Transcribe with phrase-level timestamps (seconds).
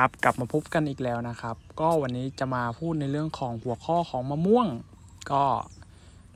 [0.00, 4.68] ครับกลับมาพบกันอีกแล้วนะครับ ก็วันนี้จะมาพูดในเรื่องของหัวข้อของมะม่วง
[5.32, 5.44] ก็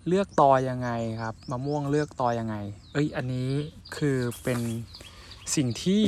[0.08, 0.91] เลือกตอยังไง
[1.23, 2.57] ครับมะม่วงเลือกตอยังไง
[2.93, 3.51] เอ้ยอันนี้
[3.97, 4.61] คือเป็น
[5.55, 6.05] สิ่งที่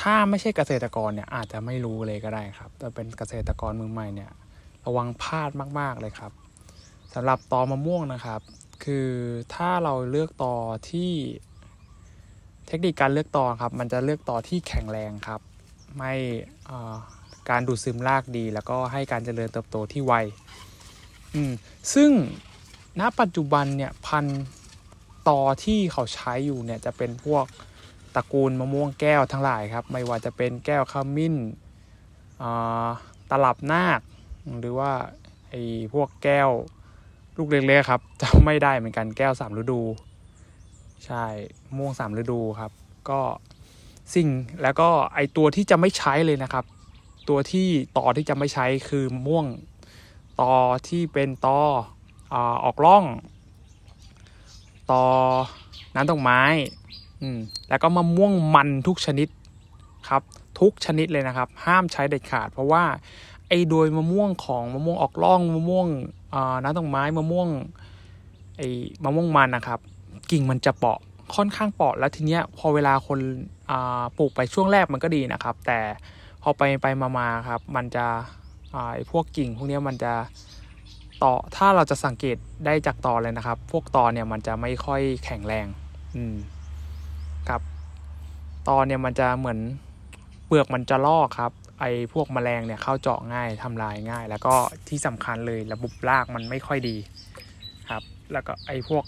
[0.00, 4.30] ถ้าไม่ใช่เกษตรกรเนี่ยอาจจะไม่รู้เลยก็ได้ครับ แต่เป็นเกษตรกรมือใหม่เนี่ย
[4.86, 6.32] ระวังพลาดมาก ๆเลยครับ
[7.14, 8.40] สำหรับตอมะม่วงนะครับ
[8.84, 9.08] คือ
[9.54, 10.54] ถ้าเราเลือกตอ
[10.90, 11.12] ที่
[12.66, 15.40] เทคนิคการเลือกตอครับ มันจะเลือกตอที่แข็งแรงครับ
[15.96, 16.12] ไม่
[17.50, 20.14] การดูดซึมรากดี แล้วก็ให้การเจริญเติบโตที่ไว
[21.94, 22.10] ซึ่ง
[23.00, 24.26] ณปัจจุบันเนี่ยพัน
[25.28, 27.44] ตอที่เขาใช้อยู่เนี่ยจะเป็นพวก
[28.14, 31.34] ตระกูลมะม่วงแก้วทั้งหลายครับ ไม่ว่าจะเป็นแก้วขมิ้น
[33.30, 34.00] ตลับนาค
[34.60, 34.92] หรือว่า
[35.50, 36.50] ไอ้พวกแก้ว
[37.36, 39.80] ลูกเล็กๆครับจะไม่ได้เหมือนกันแก้วสามฤดู
[41.06, 41.24] ใช่
[41.76, 42.72] ม่วงสามฤดูครับ
[43.10, 43.20] ก็
[44.14, 44.28] สิ่ง
[44.62, 46.64] แล้วก็ไอตัวที่จะไม่ใช้เลยนะครับ
[47.28, 47.68] ตัวที่
[47.98, 49.46] ต่อที่จะไม่ใช้คือม่วง
[50.40, 50.54] ต่อ
[50.88, 51.60] ที่เป็นต่อ
[52.64, 53.04] ออกล่อง
[54.90, 55.02] ต่อ
[55.94, 56.42] น้ำตกไม้
[57.22, 57.38] อืม
[57.68, 59.28] แล้วก็มะม่วงมันทุกชนิด
[60.08, 60.22] ครับ
[60.60, 62.84] ทุกชนิดเลยนะครับ ห้ามใช้เด็ดขาด เพราะว่า
[63.48, 65.88] ไอ้โดยมะม่วงของมะม่วงออกล่องมะม่วง
[66.62, 67.48] น้ำตกไม้มะม่วง
[68.56, 68.68] ไอ้
[69.04, 69.80] มะม่วงมันนะครับ
[70.30, 70.98] กิ่งมันจะเปาะ
[71.34, 73.18] ค่อนข้างเปาะแล้วทีเนี้ยพอเวลาคน
[74.18, 75.80] ปลูกไปช่วงแรกมันก็ดีนะครับ แต่
[76.42, 76.86] พอไปไป
[77.18, 78.06] มาๆครับ มันจะ
[78.72, 80.12] ไอ้พวกกิ่งพวกนี้มันจะ
[81.22, 82.36] ต่อถ้าเราจะสังเกต
[82.66, 85.66] ได้จากตอเลยนะครับ พวกตอเนี่ยมันจะไม่ค่อยแข็งแรง
[86.16, 86.36] อืม
[87.48, 87.62] ครับ
[88.68, 89.58] ตอเนี่ยมันจะเหมือน
[90.46, 94.54] เปลือกมันจะลอกครับ ไอ้พวกแมลงเนี่ยเข้าเจาะง่ายทำลายง่าย แล้วก็
[94.88, 96.96] ที่สำคัญเลยระบบรากมันไม่ค่อยดี
[97.90, 98.02] ครับ
[98.32, 99.04] แล้วก็ไอ้พวก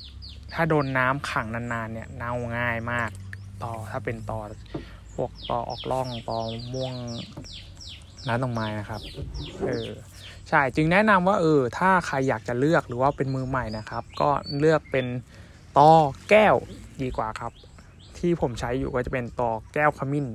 [0.52, 3.10] ถ้าโดนน้ำขังนานๆเนี่ยเน่าง่ายมาก
[3.62, 4.40] ต่อถ้าเป็นต่อ
[5.14, 6.40] พวกต่อออกล่องต่อ
[6.72, 6.94] ม่วง
[8.26, 9.00] น้ำตรงไม้นะครับ
[9.66, 9.88] เออ
[10.48, 15.06] ใช่จึงแนะนำว่าเออถ้าใครอยากจะเลือกหรือว่าเป็นมือใหม่นะครับ ก็เลือกเป็น
[15.78, 15.92] ต่อ
[16.30, 16.54] แก้ว
[17.02, 17.52] ดีกว่าครับ
[18.18, 20.26] ที่ผมใช้อยู่ก็จะเป็นต่อแก้วขมิ้น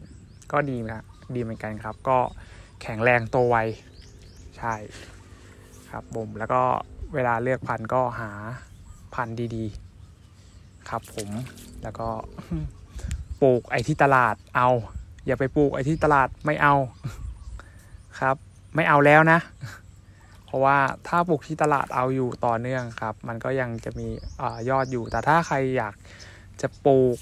[0.51, 1.03] ก็ดีนะ
[1.35, 2.17] ดีเหมือนกันครับ ก็
[2.81, 3.57] แข็งแรงโตไว
[4.57, 4.73] ใช่
[5.89, 6.61] ครับผมแล้วก็
[7.13, 8.31] เวลาเลือกพันธุ์ก็หา
[9.15, 9.90] พันธุ์ดีๆ
[10.89, 11.29] ครับผม
[11.83, 12.07] แล้วก็
[13.41, 14.69] ปลูกไอ้ที่ตลาดเอา
[15.25, 16.75] อย่าไปปลูกไอ้ที่ตลาดไม่เอา
[18.19, 18.35] ครับ
[18.75, 19.39] ไม่เอาแล้วนะ
[20.45, 20.77] เพราะว่า
[21.07, 24.07] ถ้าปลูกที่ตลาดเอาอยู่ต่อเนื่องครับ มันก็ยังจะมี
[24.41, 25.93] อยอดอยู่ แต่ถ้าใครอยาก
[26.61, 27.17] จะปลูก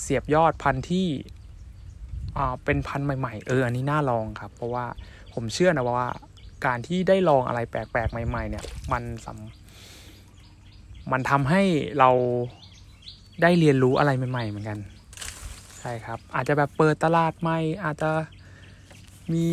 [0.00, 1.06] เสียบยอดพันธุ์ที่
[2.64, 4.86] เป็นพันธุ์ใหม่ๆ เอออันนี้น่าลองครับ เพราะว่า
[5.34, 6.10] ผมเชื่อนะว่า
[6.66, 9.99] การที่ได้ลองอะไรแปลกๆ ใหม่ ๆ เนี่ย มันสำ
[11.12, 11.62] มันทำให้
[11.98, 12.10] เรา
[13.42, 14.78] ได้เรียนรู้อะไรใหม่ๆเหมือนกัน
[15.80, 18.10] ใช่ครับ อาจจะแบบเปิดตลาดใหม่ อาจจะ
[19.32, 19.46] มี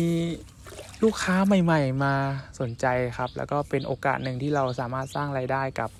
[1.02, 2.14] ลูกค้าใหม่ ๆ มา
[2.60, 2.86] สนใจ
[3.16, 5.90] ครับ แล้วก็เป็นโอกาสหนึ่งที่เราสามารถสร้างไรายได้กับ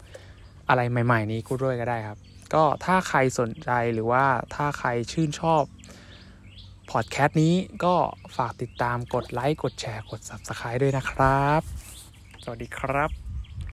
[0.68, 2.18] อะไรใหม่ ๆ นี้กูด้วยก็ได้ครับ
[2.54, 5.62] ก็ถ้าใครสนใจหรือว่าถ้าใครชื่นชอบ
[6.90, 7.54] พอดแคสต์นี้
[7.84, 7.94] ก็
[8.36, 11.62] ฝากติดตามกดไลค์ กดแชร์ กด Subscribe ด้วยนะครับ
[12.44, 13.27] สวัสดีครับ